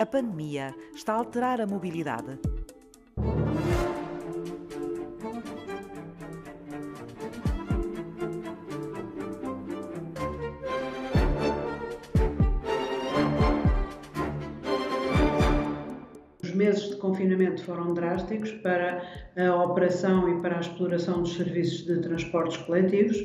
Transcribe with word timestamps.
A 0.00 0.06
pandemia 0.06 0.74
está 0.94 1.12
a 1.12 1.16
alterar 1.16 1.60
a 1.60 1.66
mobilidade. 1.66 2.38
Os 16.42 16.50
meses 16.54 16.88
de 16.88 16.96
confinamento 16.96 17.62
foram 17.62 17.92
drásticos 17.92 18.52
para 18.52 19.02
a 19.36 19.54
operação 19.62 20.30
e 20.30 20.40
para 20.40 20.56
a 20.56 20.60
exploração 20.60 21.20
dos 21.20 21.34
serviços 21.34 21.84
de 21.84 21.98
transportes 22.00 22.56
coletivos 22.62 23.18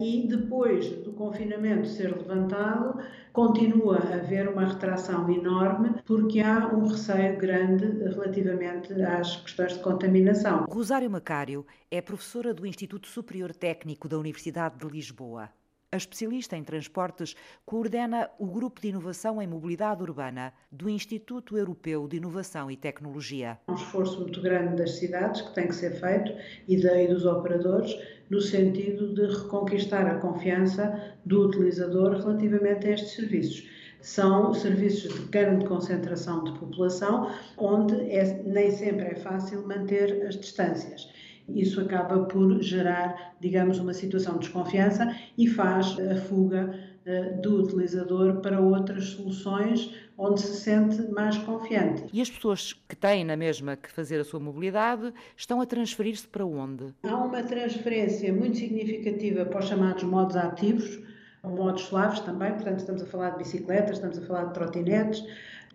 e 0.00 0.26
depois 0.28 0.88
do 1.02 1.12
confinamento 1.12 1.86
ser 1.86 2.16
levantado, 2.16 2.98
continua 3.32 3.98
a 3.98 4.14
haver 4.14 4.48
uma 4.48 4.66
retração 4.66 5.28
enorme 5.30 5.94
porque 6.04 6.40
há 6.40 6.68
um 6.68 6.86
receio 6.86 7.38
grande 7.38 7.86
relativamente 8.02 8.92
às 9.02 9.36
questões 9.36 9.74
de 9.74 9.80
contaminação. 9.80 10.66
Rosário 10.68 11.10
Macário 11.10 11.66
é 11.90 12.00
professora 12.00 12.52
do 12.52 12.66
Instituto 12.66 13.06
Superior 13.06 13.54
Técnico 13.54 14.08
da 14.08 14.18
Universidade 14.18 14.78
de 14.78 14.86
Lisboa. 14.86 15.50
A 15.94 15.98
especialista 15.98 16.56
em 16.56 16.64
transportes 16.64 17.36
coordena 17.66 18.30
o 18.38 18.46
Grupo 18.46 18.80
de 18.80 18.88
Inovação 18.88 19.42
em 19.42 19.46
Mobilidade 19.46 20.02
Urbana 20.02 20.50
do 20.70 20.88
Instituto 20.88 21.58
Europeu 21.58 22.08
de 22.08 22.16
Inovação 22.16 22.70
e 22.70 22.78
Tecnologia. 22.78 23.58
Um 23.68 23.74
esforço 23.74 24.18
muito 24.20 24.40
grande 24.40 24.76
das 24.76 24.92
cidades 24.92 25.42
que 25.42 25.54
tem 25.54 25.68
que 25.68 25.74
ser 25.74 25.90
feito 26.00 26.32
e, 26.66 26.76
e 26.76 27.06
dos 27.08 27.26
operadores 27.26 27.94
no 28.30 28.40
sentido 28.40 29.12
de 29.12 29.36
reconquistar 29.36 30.06
a 30.06 30.18
confiança 30.18 31.14
do 31.26 31.46
utilizador 31.48 32.12
relativamente 32.16 32.86
a 32.86 32.92
estes 32.92 33.12
serviços 33.12 33.68
são 34.00 34.54
serviços 34.54 35.12
de 35.12 35.28
grande 35.28 35.66
concentração 35.66 36.42
de 36.42 36.58
população, 36.58 37.30
onde 37.58 37.94
é, 38.10 38.42
nem 38.44 38.70
sempre 38.70 39.08
é 39.08 39.14
fácil 39.14 39.66
manter 39.68 40.26
as 40.26 40.36
distâncias. 40.36 41.12
Isso 41.48 41.80
acaba 41.80 42.24
por 42.24 42.62
gerar, 42.62 43.34
digamos, 43.40 43.78
uma 43.78 43.92
situação 43.92 44.34
de 44.34 44.40
desconfiança 44.40 45.14
e 45.36 45.46
faz 45.46 45.98
a 45.98 46.16
fuga 46.16 46.74
uh, 47.06 47.40
do 47.40 47.62
utilizador 47.62 48.40
para 48.40 48.60
outras 48.60 49.04
soluções 49.04 49.94
onde 50.16 50.40
se 50.40 50.60
sente 50.60 51.02
mais 51.10 51.36
confiante. 51.38 52.04
E 52.12 52.20
as 52.20 52.30
pessoas 52.30 52.72
que 52.72 52.94
têm 52.94 53.24
na 53.24 53.36
mesma 53.36 53.76
que 53.76 53.90
fazer 53.90 54.20
a 54.20 54.24
sua 54.24 54.38
mobilidade 54.38 55.12
estão 55.36 55.60
a 55.60 55.66
transferir-se 55.66 56.28
para 56.28 56.46
onde? 56.46 56.94
Há 57.02 57.16
uma 57.16 57.42
transferência 57.42 58.32
muito 58.32 58.58
significativa 58.58 59.44
para 59.44 59.58
os 59.58 59.66
chamados 59.66 60.04
modos 60.04 60.36
ativos, 60.36 61.00
modos 61.42 61.82
suaves 61.82 62.20
também, 62.20 62.52
portanto 62.52 62.78
estamos 62.78 63.02
a 63.02 63.06
falar 63.06 63.30
de 63.30 63.38
bicicletas, 63.38 63.96
estamos 63.96 64.18
a 64.18 64.22
falar 64.22 64.44
de 64.44 64.54
trotinetes, 64.54 65.24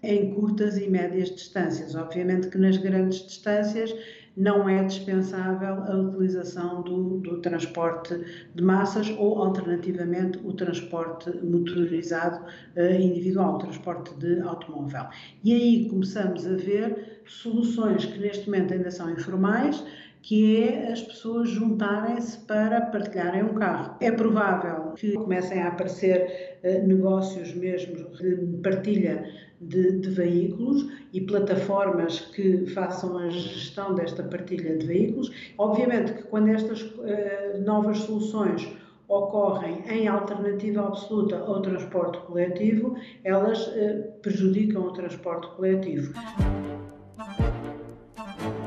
em 0.03 0.33
curtas 0.33 0.77
e 0.77 0.87
médias 0.87 1.29
distâncias. 1.29 1.95
Obviamente 1.95 2.47
que 2.49 2.57
nas 2.57 2.77
grandes 2.77 3.25
distâncias 3.25 3.93
não 4.37 4.69
é 4.69 4.83
dispensável 4.83 5.83
a 5.83 5.97
utilização 5.97 6.83
do, 6.83 7.17
do, 7.17 7.41
transporte 7.41 8.15
de 8.53 8.63
massas 8.63 9.09
ou, 9.17 9.41
alternativamente, 9.41 10.37
o 10.43 10.53
transporte 10.53 11.31
motorizado 11.43 12.45
uh, 12.75 13.01
individual, 13.01 13.55
o 13.55 13.57
transporte 13.57 14.13
de 14.19 14.39
automóvel. 14.41 15.07
E 15.43 15.53
aí 15.53 15.89
começamos 15.89 16.45
a 16.45 16.55
ver 16.55 17.21
soluções 17.25 18.05
que 18.05 18.19
neste 18.19 18.45
momento 18.45 18.75
ainda 18.75 18.91
são 18.91 19.09
informais, 19.09 19.83
que 20.27 20.61
é 20.61 20.91
as 20.91 21.01
pessoas 21.01 21.49
juntarem-se 21.49 22.37
para 22.39 22.81
partilharem 22.81 23.43
um 23.43 23.53
carro. 23.53 23.95
É 24.01 24.11
provável 24.11 24.91
que 24.91 25.13
comecem 25.13 25.61
a 25.61 25.69
aparecer 25.69 26.59
uh, 26.65 26.85
negócios 26.85 27.55
mesmo 27.55 27.95
de 28.09 28.35
partilha 28.61 29.25
de, 29.61 30.01
de, 30.01 30.09
veículos 30.09 30.85
e 31.13 31.21
plataformas 31.21 32.19
que 32.19 32.65
façam 32.65 33.17
a 33.17 33.29
gestão 33.29 33.95
desta 33.95 34.21
partilha 34.21 34.77
de 34.77 34.85
veículos. 34.85 35.31
Obviamente 35.57 36.11
que 36.11 36.23
quando 36.23 36.49
estas 36.49 36.81
uh, 36.81 37.61
novas 37.63 37.99
soluções 37.99 38.67
ocorrem 39.07 39.81
em 39.89 40.09
alternativa 40.09 40.85
absoluta 40.85 41.37
ao 41.37 41.61
transporte 41.61 42.17
coletivo, 42.25 42.97
elas 43.23 43.65
uh, 43.67 44.11
prejudicam 44.21 44.87
o 44.87 44.91
transporte 44.91 45.47
coletivo. 45.55 46.11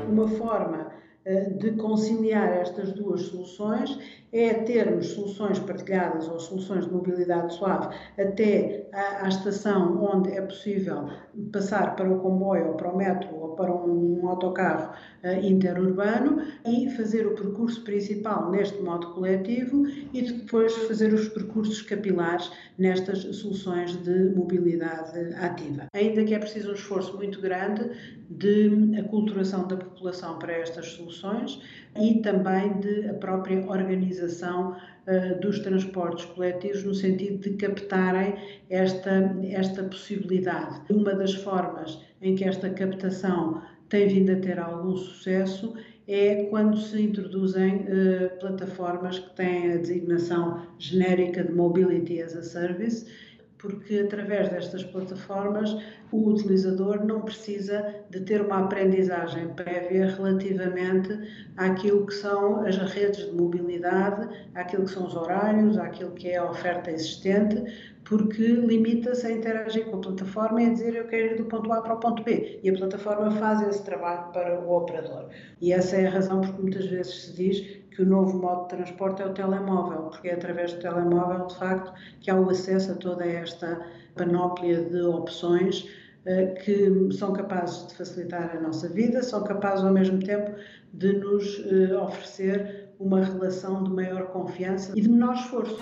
Uma 0.09 0.27
forma 0.27 1.01
de 1.25 1.71
conciliar 1.73 2.51
estas 2.51 2.93
duas 2.93 3.21
soluções 3.21 3.95
é 4.33 4.53
termos 4.53 5.07
soluções 5.09 5.59
partilhadas 5.59 6.27
ou 6.27 6.39
soluções 6.39 6.85
de 6.85 6.91
mobilidade 6.91 7.53
suave 7.53 7.95
até 8.17 8.87
à, 8.91 9.25
à, 9.25 9.27
estação 9.27 10.01
onde 10.03 10.31
é 10.31 10.41
possível 10.41 11.09
passar 11.51 11.95
para 11.95 12.09
o 12.09 12.19
comboio 12.21 12.69
ou 12.69 12.73
para 12.73 12.91
o 12.91 12.97
metro 12.97 13.35
ou 13.35 13.49
para 13.55 13.71
um, 13.71 14.21
um 14.23 14.29
autocarro 14.29 14.93
uh, 15.23 15.45
interurbano 15.45 16.41
e 16.65 16.89
fazer 16.91 17.27
o 17.27 17.35
percurso 17.35 17.83
principal 17.83 18.49
neste 18.49 18.81
modo 18.81 19.13
coletivo 19.13 19.85
e 20.13 20.21
depois 20.21 20.73
fazer 20.87 21.13
os 21.13 21.27
percursos 21.27 21.81
capilares 21.81 22.49
nestas 22.79 23.19
soluções 23.19 23.95
de 24.01 24.33
mobilidade 24.33 25.19
ativa. 25.35 25.87
Ainda 25.93 26.23
que 26.23 26.33
é 26.33 26.39
preciso 26.39 26.71
um 26.71 26.73
esforço 26.73 27.15
muito 27.17 27.41
grande 27.41 27.91
de 28.29 28.97
aculturação 28.97 29.67
da 29.67 29.75
população 29.75 30.39
para 30.39 30.53
estas 30.53 30.87
soluções 30.87 31.10
e 31.99 32.21
também 32.21 32.79
de 32.79 33.09
a 33.09 33.13
própria 33.13 33.65
organização 33.67 34.71
uh, 34.71 35.39
dos 35.41 35.59
transportes 35.59 36.25
coletivos 36.25 36.83
no 36.83 36.93
sentido 36.93 37.39
de 37.39 37.57
captarem 37.57 38.35
esta, 38.69 39.35
esta 39.51 39.83
possibilidade. 39.83 40.81
Uma 40.89 41.13
das 41.13 41.33
formas 41.33 42.01
em 42.21 42.35
que 42.35 42.43
esta 42.43 42.69
captação 42.69 43.61
tem 43.89 44.07
vindo 44.07 44.31
a 44.31 44.35
ter 44.37 44.57
algum 44.57 44.95
sucesso 44.95 45.73
é 46.07 46.45
quando 46.49 46.77
se 46.77 47.01
introduzem 47.01 47.75
uh, 47.75 48.39
plataformas 48.39 49.19
que 49.19 49.35
têm 49.35 49.73
a 49.73 49.77
designação 49.77 50.65
genérica 50.79 51.43
de 51.43 51.51
Mobility 51.51 52.21
as 52.21 52.35
a 52.35 52.41
Service 52.41 53.05
porque 53.61 53.99
através 53.99 54.49
destas 54.49 54.83
plataformas 54.83 55.75
o 56.11 56.29
utilizador 56.29 57.05
não 57.05 57.21
precisa 57.21 58.03
de 58.09 58.19
ter 58.21 58.41
uma 58.41 58.59
aprendizagem 58.65 59.49
prévia 59.49 60.07
relativamente 60.07 61.17
àquilo 61.57 62.05
que 62.07 62.13
são 62.13 62.65
as 62.65 62.75
redes 62.77 63.25
de 63.27 63.31
mobilidade, 63.31 64.27
àquilo 64.55 64.85
que 64.85 64.91
são 64.91 65.05
os 65.05 65.15
horários, 65.15 65.77
àquilo 65.77 66.11
que 66.11 66.29
é 66.29 66.37
a 66.37 66.49
oferta 66.49 66.91
existente, 66.91 67.63
porque 68.03 68.41
limita-se 68.41 69.27
a 69.27 69.31
interagir 69.31 69.85
com 69.85 69.97
a 69.97 70.01
plataforma 70.01 70.61
e 70.61 70.65
a 70.65 70.69
dizer 70.69 70.95
eu 70.95 71.07
quero 71.07 71.33
ir 71.33 71.37
do 71.37 71.45
ponto 71.45 71.71
A 71.71 71.81
para 71.81 71.93
o 71.93 71.99
ponto 71.99 72.23
B. 72.23 72.59
E 72.63 72.69
a 72.69 72.73
plataforma 72.73 73.31
faz 73.31 73.61
esse 73.67 73.83
trabalho 73.83 74.31
para 74.31 74.59
o 74.59 74.75
operador. 74.75 75.29
E 75.61 75.71
essa 75.71 75.95
é 75.95 76.07
a 76.07 76.11
razão 76.11 76.41
porque 76.41 76.61
muitas 76.61 76.85
vezes 76.85 77.25
se 77.25 77.33
diz 77.33 77.81
que 77.91 78.01
o 78.01 78.05
novo 78.05 78.37
modo 78.37 78.63
de 78.63 78.75
transporte 78.75 79.21
é 79.21 79.25
o 79.25 79.33
telemóvel, 79.33 80.03
porque 80.03 80.29
é 80.29 80.33
através 80.33 80.73
do 80.73 80.79
telemóvel, 80.79 81.47
de 81.47 81.55
facto, 81.55 81.93
que 82.21 82.31
há 82.31 82.35
o 82.35 82.49
acesso 82.49 82.93
a 82.93 82.95
toda 82.95 83.25
esta 83.25 83.85
panóplia 84.15 84.81
de 84.83 85.01
opções 85.01 85.87
uh, 86.25 86.53
que 86.63 87.13
são 87.13 87.33
capazes 87.33 87.87
de 87.87 87.95
facilitar 87.95 88.55
a 88.55 88.61
nossa 88.61 88.87
vida, 88.89 89.21
são 89.21 89.43
capazes 89.43 89.83
ao 89.83 89.91
mesmo 89.91 90.19
tempo 90.19 90.51
de 90.93 91.13
nos 91.13 91.59
uh, 91.59 92.01
oferecer 92.01 92.89
uma 92.99 93.23
relação 93.23 93.83
de 93.83 93.89
maior 93.91 94.27
confiança 94.27 94.93
e 94.95 95.01
de 95.01 95.09
menor 95.09 95.35
esforço. 95.35 95.77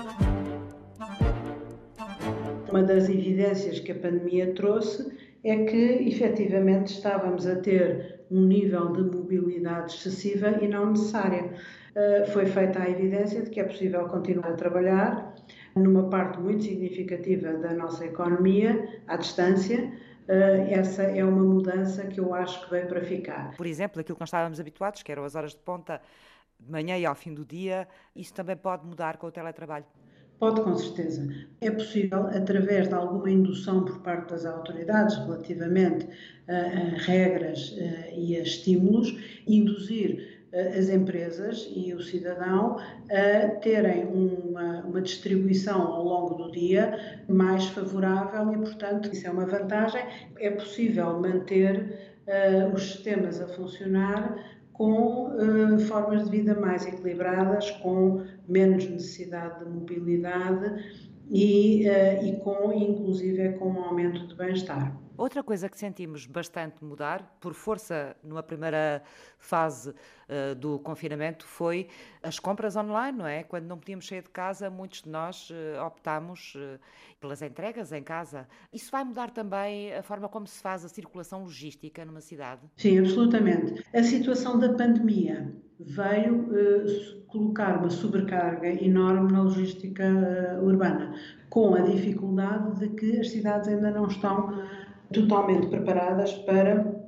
Uma 2.70 2.84
das 2.84 3.10
evidências 3.10 3.80
que 3.80 3.92
a 3.92 3.96
pandemia 3.96 4.54
trouxe 4.54 5.12
é 5.44 5.66
que 5.66 6.08
efetivamente 6.08 6.94
estávamos 6.94 7.48
a 7.48 7.56
ter 7.56 8.26
um 8.30 8.46
nível 8.46 8.92
de 8.92 9.02
mobilidade 9.02 9.94
excessiva 9.94 10.50
e 10.62 10.68
não 10.68 10.92
necessária. 10.92 11.54
Eh, 11.96 12.26
foi 12.28 12.46
feita 12.46 12.80
a 12.80 12.90
evidência 12.90 13.42
de 13.42 13.50
que 13.50 13.60
é 13.60 13.64
possível 13.64 14.08
continuar 14.08 14.52
a 14.52 14.54
trabalhar 14.54 15.36
numa 15.76 16.10
parte 16.10 16.40
muito 16.40 16.64
significativa 16.64 17.54
da 17.54 17.74
nossa 17.74 18.06
economia, 18.06 19.02
à 19.08 19.18
distância, 19.18 19.92
Uh, 20.30 20.62
essa 20.70 21.02
é 21.02 21.26
uma 21.26 21.42
mudança 21.42 22.06
que 22.06 22.20
eu 22.20 22.36
acho 22.36 22.64
que 22.64 22.70
veio 22.70 22.88
para 22.88 23.02
ficar. 23.02 23.58
Por 23.58 23.66
exemplo, 23.66 24.00
aquilo 24.00 24.16
que 24.16 24.22
nós 24.22 24.30
estávamos 24.30 24.60
habituados, 24.60 25.02
que 25.02 25.12
eram 25.12 25.24
as 25.24 25.34
horas 25.34 25.54
de 25.54 25.58
ponta 25.58 26.00
de 26.60 26.72
manhã 26.72 26.96
e 27.00 27.04
ao 27.04 27.16
fim 27.16 27.34
do 27.34 27.44
dia, 27.44 27.88
isso 28.16 28.32
também 28.36 28.56
pode 28.56 28.86
mudar 28.86 29.18
com 29.18 29.26
o 29.26 29.32
teletrabalho? 29.32 29.86
Pode, 30.40 30.62
com 30.62 30.74
certeza. 30.76 31.28
É 31.60 31.70
possível, 31.70 32.28
através 32.28 32.88
de 32.88 32.94
alguma 32.94 33.30
indução 33.30 33.84
por 33.84 34.00
parte 34.00 34.30
das 34.30 34.46
autoridades 34.46 35.18
relativamente 35.18 36.08
a, 36.48 36.54
a 36.54 36.98
regras 36.98 37.76
a, 37.78 38.12
e 38.16 38.38
a 38.38 38.42
estímulos, 38.42 39.14
induzir 39.46 40.40
as 40.52 40.90
empresas 40.90 41.70
e 41.76 41.94
o 41.94 42.02
cidadão 42.02 42.78
a 43.12 43.48
terem 43.60 44.06
uma, 44.06 44.80
uma, 44.80 45.02
distribuição 45.02 45.80
ao 45.80 46.04
longo 46.04 46.44
do 46.44 46.52
dia 46.52 47.22
mais 47.28 47.66
favorável 47.68 48.52
e, 48.54 48.58
portanto, 48.58 49.14
isso 49.14 49.28
é 49.28 49.30
uma 49.30 49.46
vantagem. 49.46 50.04
É 50.40 50.50
possível 50.50 51.20
manter 51.20 52.10
os 52.74 52.84
sistemas 52.84 53.42
a 53.42 53.48
funcionar 53.48 54.59
com 54.80 55.26
uh, 55.36 55.78
formas 55.78 56.24
de 56.24 56.32
vida 56.32 56.58
mais 56.58 56.88
equilibradas, 56.88 57.70
com 57.70 58.24
menos 58.48 58.90
necessidade 58.90 59.60
de 59.60 59.70
mobilidade 59.70 61.04
e, 61.30 61.86
uh, 61.86 62.26
e 62.26 62.38
com, 62.38 62.72
inclusive, 62.72 63.58
com 63.58 63.72
um 63.72 63.84
aumento 63.84 64.26
de 64.26 64.36
bem-estar. 64.36 64.98
Outra 65.20 65.44
coisa 65.44 65.68
que 65.68 65.78
sentimos 65.78 66.26
bastante 66.26 66.82
mudar, 66.82 67.38
por 67.42 67.54
força 67.54 68.16
numa 68.24 68.42
primeira 68.42 69.04
fase 69.38 69.90
uh, 69.90 70.56
do 70.56 70.80
confinamento, 70.80 71.46
foi 71.46 71.90
as 72.24 72.40
compras 72.40 72.78
online, 72.78 73.18
não 73.18 73.28
é? 73.28 73.44
Quando 73.44 73.66
não 73.66 73.78
podíamos 73.78 74.08
sair 74.08 74.24
de 74.24 74.30
casa, 74.30 74.70
muitos 74.70 75.02
de 75.02 75.10
nós 75.10 75.50
uh, 75.50 75.86
optámos 75.86 76.56
uh, 76.56 76.80
pelas 77.20 77.42
entregas 77.42 77.92
em 77.92 78.02
casa. 78.02 78.48
Isso 78.72 78.90
vai 78.90 79.04
mudar 79.04 79.30
também 79.32 79.94
a 79.94 80.02
forma 80.02 80.30
como 80.30 80.48
se 80.48 80.62
faz 80.62 80.86
a 80.86 80.88
circulação 80.88 81.44
logística 81.44 82.06
numa 82.06 82.22
cidade? 82.22 82.62
Sim, 82.78 83.00
absolutamente. 83.00 83.84
A 83.94 84.02
situação 84.02 84.58
da 84.58 84.74
pandemia 84.74 85.54
veio 85.82 86.48
colocar 87.28 87.78
uma 87.78 87.90
sobrecarga 87.90 88.70
enorme 88.82 89.34
na 89.34 89.44
logística 89.44 90.06
urbana, 90.62 91.14
com 91.50 91.76
a 91.76 91.82
dificuldade 91.82 92.80
de 92.80 92.90
que 92.96 93.20
as 93.20 93.32
cidades 93.32 93.68
ainda 93.68 93.92
não 93.92 94.08
estão 94.08 94.64
totalmente 95.12 95.68
preparadas 95.68 96.34
para 96.34 97.00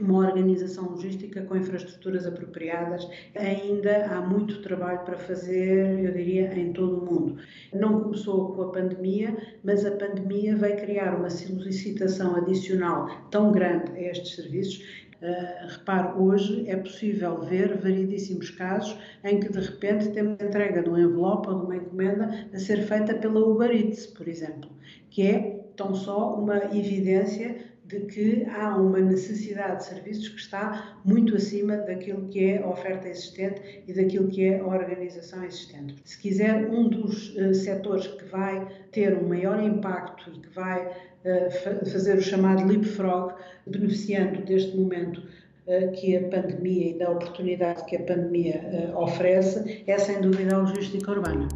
uma 0.00 0.18
organização 0.26 0.90
logística 0.90 1.42
com 1.42 1.56
infraestruturas 1.56 2.26
apropriadas. 2.26 3.08
Ainda 3.34 4.06
há 4.06 4.20
muito 4.20 4.62
trabalho 4.62 5.00
para 5.00 5.18
fazer, 5.18 6.04
eu 6.04 6.12
diria, 6.12 6.52
em 6.58 6.72
todo 6.72 6.98
o 6.98 7.04
mundo. 7.04 7.36
Não 7.74 8.00
começou 8.00 8.52
com 8.52 8.62
a 8.62 8.70
pandemia, 8.70 9.36
mas 9.64 9.84
a 9.84 9.90
pandemia 9.92 10.56
vai 10.56 10.76
criar 10.76 11.16
uma 11.16 11.30
solicitação 11.30 12.36
adicional 12.36 13.08
tão 13.30 13.50
grande 13.52 13.90
a 13.92 14.10
estes 14.10 14.36
serviços 14.36 15.07
Uh, 15.20 15.66
repare, 15.66 16.16
hoje 16.16 16.64
é 16.68 16.76
possível 16.76 17.40
ver 17.40 17.76
variedíssimos 17.78 18.50
casos 18.50 18.96
em 19.24 19.40
que 19.40 19.48
de 19.48 19.58
repente 19.58 20.10
temos 20.10 20.40
entrega 20.40 20.80
de 20.80 20.88
um 20.88 20.96
envelope 20.96 21.48
ou 21.48 21.58
de 21.58 21.64
uma 21.64 21.76
encomenda 21.76 22.48
a 22.54 22.58
ser 22.58 22.82
feita 22.82 23.14
pela 23.14 23.40
Uber 23.40 23.68
Eats, 23.68 24.06
por 24.06 24.28
exemplo, 24.28 24.70
que 25.10 25.22
é 25.22 25.60
tão 25.74 25.92
só 25.92 26.36
uma 26.36 26.56
evidência 26.66 27.56
de 27.88 28.00
que 28.00 28.44
há 28.50 28.76
uma 28.76 29.00
necessidade 29.00 29.78
de 29.78 29.84
serviços 29.84 30.28
que 30.28 30.40
está 30.40 30.98
muito 31.04 31.34
acima 31.34 31.78
daquilo 31.78 32.28
que 32.28 32.44
é 32.44 32.62
a 32.62 32.68
oferta 32.68 33.08
existente 33.08 33.82
e 33.88 33.94
daquilo 33.94 34.28
que 34.28 34.44
é 34.44 34.60
a 34.60 34.66
organização 34.66 35.42
existente. 35.42 35.96
Se 36.04 36.18
quiser, 36.18 36.68
um 36.70 36.88
dos 36.88 37.34
uh, 37.34 37.54
setores 37.54 38.06
que 38.06 38.26
vai 38.26 38.68
ter 38.92 39.16
um 39.16 39.26
maior 39.26 39.62
impacto 39.62 40.30
e 40.30 40.38
que 40.38 40.48
vai 40.50 40.86
uh, 40.86 41.90
fazer 41.90 42.18
o 42.18 42.22
chamado 42.22 42.66
leapfrog, 42.66 43.34
beneficiando 43.66 44.42
deste 44.44 44.76
momento 44.76 45.22
uh, 45.66 45.90
que 45.92 46.14
a 46.14 46.28
pandemia 46.28 46.90
e 46.90 46.98
da 46.98 47.10
oportunidade 47.10 47.86
que 47.86 47.96
a 47.96 48.02
pandemia 48.02 48.92
oferece, 48.96 49.82
é 49.86 49.98
sem 49.98 50.20
dúvida 50.20 50.56
a 50.56 50.58
logística 50.58 51.10
urbana. 51.10 51.48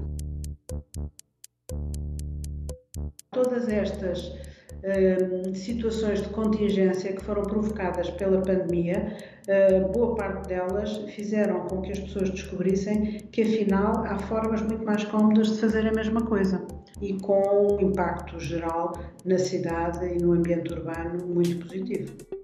Todas 3.33 3.69
estas 3.69 4.33
uh, 4.83 5.55
situações 5.55 6.23
de 6.23 6.29
contingência 6.29 7.13
que 7.13 7.25
foram 7.25 7.43
provocadas 7.43 8.11
pela 8.11 8.41
pandemia, 8.41 9.17
uh, 9.49 9.93
boa 9.93 10.15
parte 10.15 10.49
delas 10.49 10.97
fizeram 11.15 11.67
com 11.67 11.81
que 11.83 11.93
as 11.93 11.99
pessoas 12.01 12.31
descobrissem 12.31 13.19
que 13.31 13.43
afinal 13.43 14.05
há 14.05 14.19
formas 14.19 14.63
muito 14.63 14.85
mais 14.85 15.05
cómodas 15.05 15.53
de 15.53 15.61
fazer 15.61 15.87
a 15.87 15.93
mesma 15.93 16.23
coisa 16.23 16.65
e 17.01 17.15
com 17.21 17.77
um 17.77 17.81
impacto 17.81 18.39
geral 18.39 18.93
na 19.25 19.39
cidade 19.39 20.05
e 20.07 20.23
no 20.23 20.33
ambiente 20.33 20.73
urbano 20.73 21.27
muito 21.27 21.67
positivo. 21.67 22.42